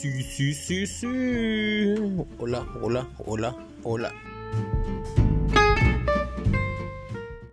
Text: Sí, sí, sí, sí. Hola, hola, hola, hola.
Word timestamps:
Sí, 0.00 0.22
sí, 0.22 0.54
sí, 0.54 0.86
sí. 0.86 1.06
Hola, 2.38 2.66
hola, 2.80 3.06
hola, 3.26 3.54
hola. 3.82 4.29